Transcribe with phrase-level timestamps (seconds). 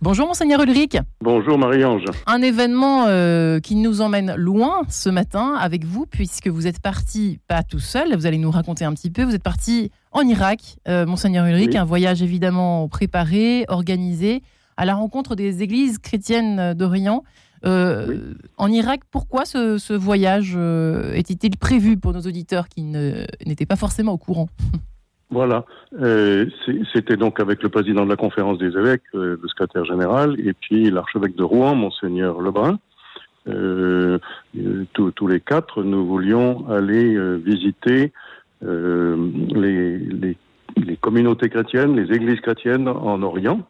[0.00, 0.96] Bonjour monseigneur Ulrich.
[1.20, 2.04] Bonjour Marie-Ange.
[2.28, 7.40] Un événement euh, qui nous emmène loin ce matin avec vous puisque vous êtes parti,
[7.48, 10.76] pas tout seul, vous allez nous raconter un petit peu, vous êtes parti en Irak,
[10.86, 14.44] euh, monseigneur Ulrich, un voyage évidemment préparé, organisé,
[14.76, 17.24] à la rencontre des églises chrétiennes d'Orient.
[17.66, 20.56] Euh, en Irak, pourquoi ce, voyage
[21.12, 24.48] était-il prévu pour nos auditeurs qui n'étaient pas forcément au courant?
[25.30, 25.66] Voilà,
[26.00, 26.46] euh,
[26.94, 30.54] c'était donc avec le président de la conférence des évêques, euh, le secrétaire général, et
[30.54, 32.78] puis l'archevêque de Rouen, monseigneur Lebrun.
[33.46, 34.18] Euh,
[34.94, 38.12] tous les quatre, nous voulions aller visiter
[38.62, 40.36] les,
[41.00, 43.60] communautés chrétiennes, les églises chrétiennes en Orient,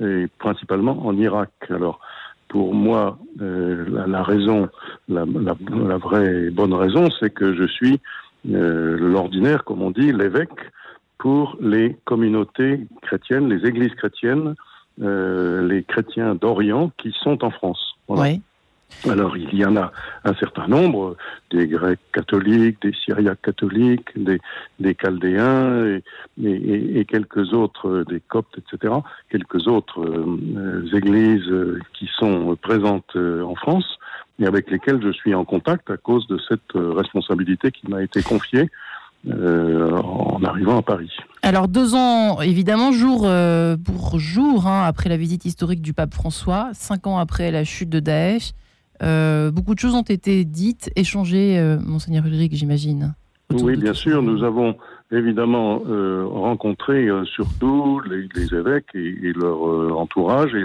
[0.00, 1.50] et principalement en Irak.
[1.70, 2.00] Alors,
[2.48, 4.68] pour moi, la, la, raison,
[5.08, 8.00] la, la, la, vraie bonne raison, c'est que je suis
[8.44, 10.60] l'ordinaire, comme on dit, l'évêque
[11.18, 14.54] pour les communautés chrétiennes, les églises chrétiennes,
[15.02, 17.96] euh, les chrétiens d'Orient qui sont en France.
[18.08, 18.40] Oui.
[19.08, 19.92] Alors il y en a
[20.24, 21.16] un certain nombre,
[21.50, 24.40] des Grecs catholiques, des Syriaques catholiques, des,
[24.80, 26.02] des Chaldéens et,
[26.42, 28.94] et, et, quelques autres, des Coptes, etc.
[29.28, 31.52] Quelques autres euh, églises
[31.92, 33.98] qui sont présentes euh, en France
[34.40, 38.22] et avec lesquelles je suis en contact à cause de cette responsabilité qui m'a été
[38.22, 38.70] confiée
[39.26, 41.10] euh, en arrivant à Paris.
[41.42, 46.14] Alors deux ans, évidemment, jour euh, pour jour, hein, après la visite historique du pape
[46.14, 48.52] François, cinq ans après la chute de Daesh,
[49.02, 53.14] euh, beaucoup de choses ont été dites, échangées, monseigneur Ulrich, j'imagine.
[53.50, 54.76] Oui, bien sûr, nous avons
[55.10, 55.82] évidemment
[56.30, 60.64] rencontré surtout les, évêques et, leur entourage et,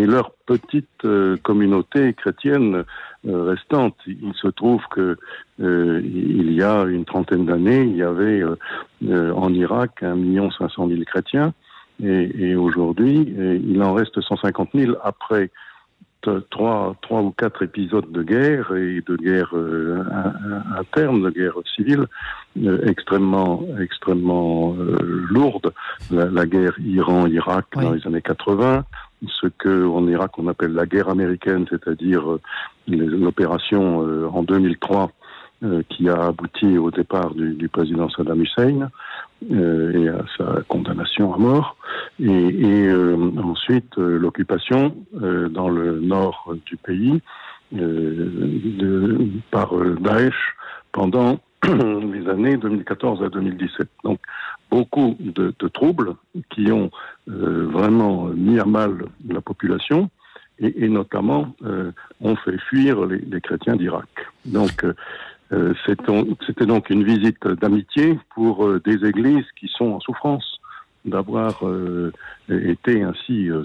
[0.00, 1.06] et leur petite
[1.42, 2.84] communauté chrétienne
[3.24, 3.96] restante.
[4.06, 5.16] Il se trouve que
[5.60, 10.50] euh, il y a une trentaine d'années, il y avait euh, en Irak un million
[10.50, 11.52] cinq cent mille chrétiens,
[12.02, 15.50] et, et aujourd'hui, il en reste 150 000 après
[16.50, 20.02] trois, trois ou quatre épisodes de guerre et de guerre euh,
[20.78, 22.06] interne, de guerre civile
[22.86, 24.74] extrêmement, extrêmement
[25.30, 25.72] lourde.
[26.10, 28.84] La, la guerre Iran-Irak dans les années 80,
[29.28, 32.40] ce que en Irak on appelle la guerre américaine, c'est-à-dire euh,
[32.88, 35.10] l'opération euh, en 2003
[35.64, 38.90] euh, qui a abouti au départ du, président Saddam Hussein
[39.50, 41.76] et à sa condamnation à mort,
[42.20, 42.92] et, et
[43.42, 47.20] ensuite l'occupation dans le nord du pays
[49.50, 50.54] par Daesh
[50.92, 53.88] pendant les années 2014 à 2017.
[54.04, 54.20] Donc
[54.72, 56.14] beaucoup de, troubles
[56.50, 56.90] qui ont
[57.28, 60.08] euh, vraiment mis à mal la population
[60.58, 64.08] et, notamment euh, ont fait fuir les, chrétiens d'Irak.
[64.46, 64.84] Donc
[65.52, 70.46] euh, c'était donc une visite d'amitié pour des églises qui sont en souffrance
[71.04, 71.64] d'avoir
[72.48, 73.64] été ainsi euh,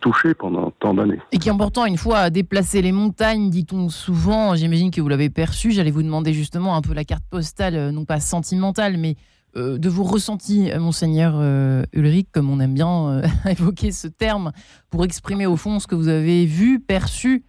[0.00, 1.20] touchées pendant tant d'années.
[1.32, 5.28] Et qui ont pourtant, une fois déplacé les montagnes, dit-on souvent, j'imagine que vous l'avez
[5.30, 9.16] perçu, j'allais vous demander justement un peu la carte postale, non pas sentimentale, mais
[9.56, 14.52] euh, de vos ressentis, monseigneur euh, Ulrich, comme on aime bien euh, évoquer ce terme,
[14.90, 17.44] pour exprimer au fond ce que vous avez vu, perçu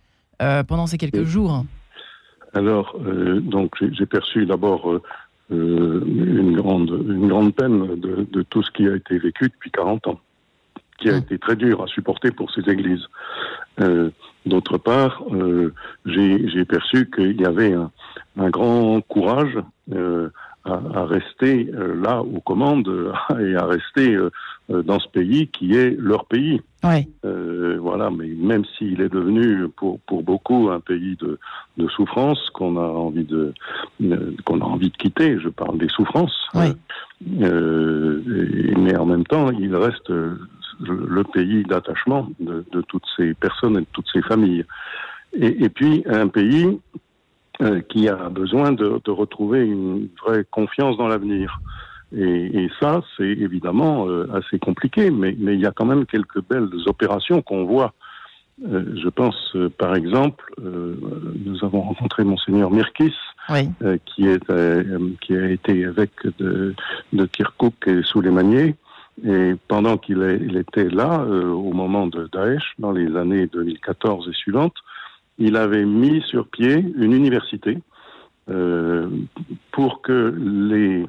[0.67, 1.63] pendant ces quelques jours
[2.53, 5.01] Alors, donc j'ai perçu d'abord
[5.49, 10.05] une, grande, une grande peine de, de, tout ce qui a été vécu depuis 40
[10.05, 10.19] ans,
[10.99, 11.17] qui a mmh.
[11.17, 13.07] été très dur à supporter pour ces églises.
[14.45, 15.23] D'autre part,
[16.05, 17.89] j'ai perçu qu'il y avait un,
[18.37, 19.57] un grand courage
[20.67, 24.29] à, rester euh, là aux commandes et à rester euh,
[24.69, 26.61] euh, dans ce pays qui est leur pays.
[27.79, 31.39] voilà, mais même s'il est devenu pour, pour beaucoup un pays de,
[31.77, 33.53] de souffrance qu'on a envie de
[34.45, 36.47] qu'on a envie de quitter, je parle des souffrances.
[37.21, 43.81] mais en même temps, il reste le pays d'attachement de, de, toutes ces personnes et
[43.81, 44.65] de toutes ces familles.
[45.33, 46.79] Et, et puis un pays
[47.61, 51.59] euh, qui a besoin de, de, retrouver une vraie confiance dans l'avenir.
[52.15, 56.05] Et, et, ça, c'est évidemment euh, assez compliqué, mais, mais, il y a quand même
[56.05, 57.93] quelques belles opérations qu'on voit.
[58.71, 63.15] Euh, je pense, euh, par exemple, nous avons rencontré monseigneur Mirkis,
[63.49, 63.69] oui.
[64.05, 64.45] qui, est,
[65.21, 66.75] qui a été évêque de,
[67.13, 68.75] de Kirkuk et Souleymanier.
[69.25, 74.75] Et pendant qu'il était là, au moment de Daesh, dans les années 2014 et suivantes,
[75.37, 77.77] il avait mis sur pied une université
[78.49, 79.09] euh,
[79.71, 81.05] pour que les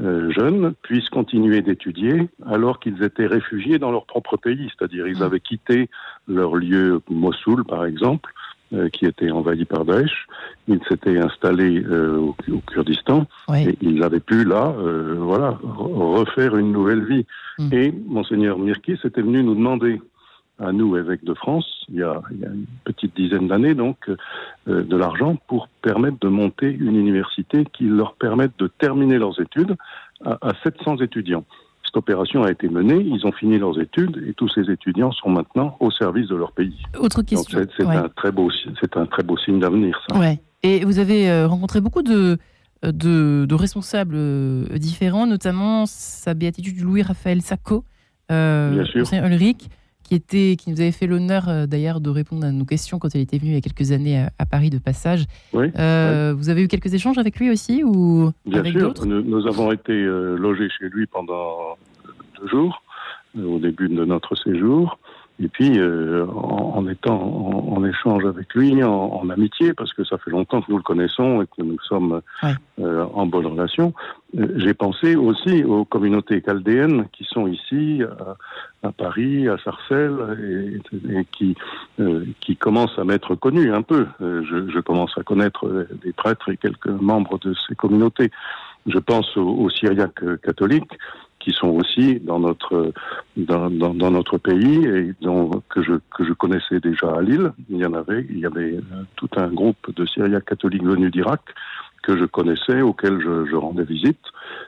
[0.00, 5.18] euh, jeunes puissent continuer d'étudier alors qu'ils étaient réfugiés dans leur propre pays, c'est-à-dire ils
[5.18, 5.22] mmh.
[5.22, 5.90] avaient quitté
[6.26, 8.32] leur lieu Mossoul par exemple,
[8.72, 10.28] euh, qui était envahi par Daesh,
[10.68, 13.64] ils s'étaient installés euh, au, au, Kurdistan oui.
[13.64, 17.26] et ils avaient pu là, euh, voilà, refaire une nouvelle vie.
[17.58, 17.68] Mmh.
[17.72, 20.00] Et monseigneur Mirki s'était venu nous demander
[20.60, 24.96] à nous, évêques de France, il y a, une petite dizaine d'années, donc, euh, de
[24.96, 29.76] l'argent pour permettre de monter une université qui leur permette de terminer leurs études
[30.24, 31.44] à, 700 étudiants.
[31.84, 35.30] Cette opération a été menée, ils ont fini leurs études et tous ces étudiants sont
[35.30, 36.76] maintenant au service de leur pays.
[36.98, 37.66] Autre question.
[37.76, 40.18] C'est un très beau, c'est un très beau signe d'avenir, ça.
[40.18, 40.40] Ouais.
[40.62, 42.38] Et vous avez euh, rencontré beaucoup de,
[42.82, 47.84] de, responsables euh, différents, notamment sa béatitude Louis-Raphaël Sacco,
[48.30, 49.24] euh, Bien sûr.
[49.24, 49.68] Ulrich,
[50.10, 53.14] qui, était, qui nous avait fait l'honneur euh, d'ailleurs de répondre à nos questions quand
[53.14, 55.26] il était venu il y a quelques années à, Paris de passage.
[55.52, 59.46] Oui, Vous avez eu quelques échanges avec lui aussi ou Bien avec sûr, nous, nous,
[59.46, 61.76] avons été logés chez lui pendant
[62.40, 62.82] deux jours
[63.38, 64.98] au début de notre séjour.
[65.42, 70.30] Et puis, euh, en, étant en, échange avec lui, en, amitié, parce que ça fait
[70.30, 72.20] longtemps que nous le connaissons et que nous sommes
[72.78, 73.94] euh, en bonne relation,
[74.38, 78.02] euh, j'ai pensé aussi aux communautés chaldéennes qui sont ici,
[78.82, 81.56] à, Paris, à Sarcelles, et, qui,
[82.40, 84.06] qui commencent à m'être connues un peu.
[84.20, 88.30] Je, je, commence à connaître des prêtres et quelques membres de ces communautés.
[88.86, 89.68] Je pense aux, aux
[90.42, 90.92] catholiques
[91.40, 92.92] qui sont aussi dans notre
[93.36, 97.52] dans, dans, dans, notre pays et dont, que je que je connaissais déjà à Lille.
[97.70, 101.10] Il y en avait, il y avait euh, tout un groupe de Syriaques catholiques venus
[101.10, 101.40] d'Irak
[102.02, 104.20] que je connaissais, auxquels je, je rendais visite.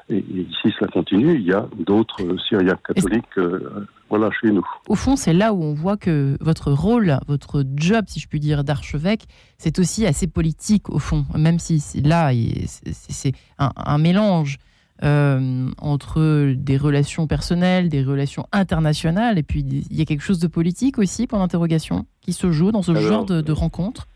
[0.08, 1.34] Et, ici, cela continue.
[1.34, 4.66] Il y a d'autres Syriaques catholiques, euh, voilà, chez nous.
[4.88, 8.40] Au fond, c'est là où on voit que votre rôle, votre job, si je puis
[8.40, 9.24] dire, d'archevêque,
[9.58, 11.24] c'est aussi assez politique, au fond.
[11.36, 12.30] Même si là,
[12.66, 14.58] c'est un, un mélange
[15.02, 20.38] euh, entre des relations personnelles, des relations internationales, et puis il y a quelque chose
[20.38, 24.06] de politique aussi, pour l'interrogation, qui se joue dans ce genre de, de rencontre?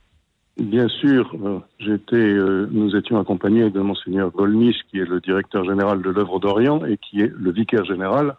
[0.59, 5.65] Bien sûr, euh, j'étais, euh, nous étions accompagnés de monseigneur Golnisch, qui est le directeur
[5.65, 8.35] général de l'œuvre d'Orient et qui est le vicaire général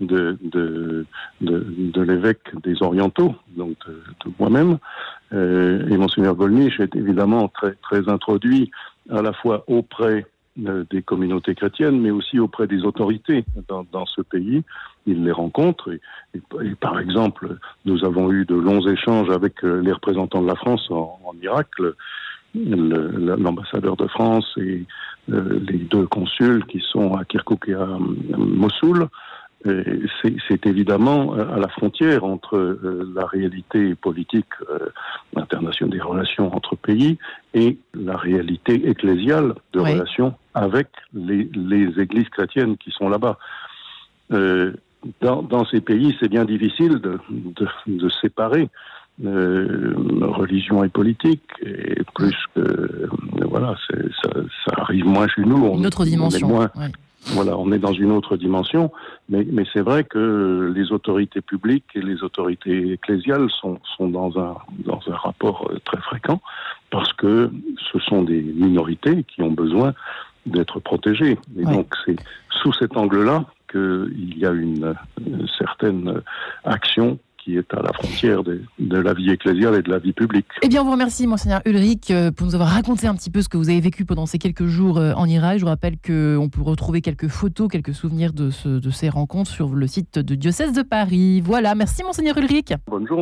[0.00, 1.06] de, de,
[1.40, 4.78] de, de l'évêque des Orientaux, donc de, moi-même.
[5.32, 8.70] Euh, et monseigneur Golnisch est évidemment très, très introduit
[9.08, 10.26] à la fois auprès
[10.56, 14.62] des communautés chrétiennes, mais aussi auprès des autorités dans, dans ce pays.
[15.06, 15.90] Il les rencontre.
[15.92, 16.00] Et,
[16.62, 20.54] et, par exemple, nous avons eu de longs échanges avec euh, les représentants de la
[20.54, 21.68] France en, en Irak,
[22.54, 24.84] l'ambassadeur de France et
[25.30, 27.86] euh, les deux consuls qui sont à Kirkuk et à
[28.36, 29.08] Mossoul
[29.64, 34.88] c'est évidemment à la frontière entre euh, la réalité politique euh,
[35.36, 37.18] internationale des relations entre pays
[37.54, 41.48] et la réalité ecclésiale de relations avec les,
[41.98, 43.38] églises chrétiennes qui sont là-bas.
[44.32, 44.72] Euh,
[45.20, 48.68] dans, ces pays, c'est bien difficile de, séparer
[49.20, 53.08] religion et politique, et plus que
[53.48, 53.74] voilà,
[54.22, 55.76] ça, arrive moins chez nous.
[55.76, 56.48] Une autre dimension.
[56.48, 56.70] moins,
[57.26, 58.90] voilà, on est dans une autre dimension,
[59.28, 64.38] mais, mais c'est vrai que les autorités publiques et les autorités ecclésiales sont, sont dans,
[64.38, 66.40] un, dans un rapport euh, très fréquent
[66.90, 67.50] parce que
[67.92, 69.94] ce sont des minorités qui ont besoin
[70.46, 71.38] d'être protégées.
[71.56, 72.16] Et donc c'est
[72.50, 76.20] sous cet angle-là qu'il y a une, une certaine
[76.64, 80.46] action qui est à la frontière de, la vie ecclésiale et de la vie publique.
[80.62, 83.42] Eh bien, on vous remercie, Monseigneur Ulrich, euh, pour nous avoir raconté un petit peu
[83.42, 85.58] ce que vous avez vécu pendant ces quelques jours euh, en Irak.
[85.58, 89.74] Je vous rappelle qu'on peut retrouver quelques photos, quelques souvenirs de, de ces rencontres sur
[89.74, 91.40] le site de Diocèse de Paris.
[91.40, 92.74] Voilà, merci, Monseigneur Ulrich.
[92.86, 93.20] Bonne journée.